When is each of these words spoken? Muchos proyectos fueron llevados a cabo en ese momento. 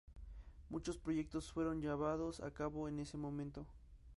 Muchos 0.69 0.97
proyectos 0.97 1.51
fueron 1.51 1.79
llevados 1.79 2.39
a 2.39 2.49
cabo 2.51 2.87
en 2.89 2.97
ese 2.97 3.17
momento. 3.19 3.67